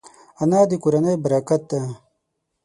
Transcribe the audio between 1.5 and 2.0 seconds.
ده